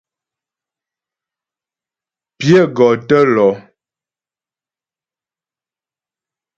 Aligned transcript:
Pyə 2.37 2.61
gɔ 2.75 2.87
tə́ 3.07 3.21
lɔ. 3.33 3.47